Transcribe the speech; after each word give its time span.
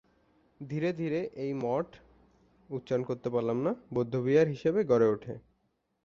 ধীরে 0.61 0.89
ধীরে 0.93 1.19
এই 1.35 1.51
মঠ 1.63 1.87
র্দ্জোগ্স-ছেন 2.69 3.01
বৌদ্ধবিহার 3.93 4.47
হিসেবে 4.47 4.79
গড়ে 4.83 5.07
ওঠে। 5.07 5.33